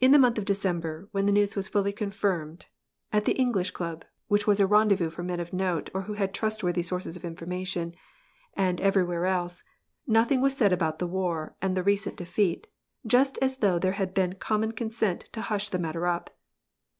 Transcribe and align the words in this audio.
In 0.00 0.20
month 0.20 0.38
of 0.38 0.44
December 0.44 1.08
when 1.12 1.26
the 1.26 1.30
news 1.30 1.54
was 1.54 1.68
fully 1.68 1.92
confirmed, 1.92 2.66
the 3.12 3.30
English 3.38 3.70
Club, 3.70 4.04
which 4.26 4.44
was 4.44 4.58
a 4.58 4.66
rendezvous 4.66 5.08
for 5.08 5.22
all 5.22 5.26
men 5.28 5.38
of 5.38 5.52
or 5.94 6.02
who 6.02 6.14
had 6.14 6.34
trustworthy 6.34 6.82
sources 6.82 7.16
of 7.16 7.24
information, 7.24 7.94
and 8.54 8.80
rywhere 8.80 9.24
else, 9.24 9.62
nothing 10.04 10.40
was 10.40 10.56
said 10.56 10.72
about 10.72 10.98
the 10.98 11.06
war 11.06 11.54
and 11.62 11.76
the 11.76 11.88
nt 12.08 12.16
defeat, 12.16 12.66
just 13.06 13.38
as 13.40 13.58
though 13.58 13.78
there 13.78 13.92
had 13.92 14.14
been 14.14 14.32
common 14.34 14.72
consent 14.72 15.28
hush 15.32 15.68
the 15.68 15.78
matter 15.78 16.08
up. 16.08 16.30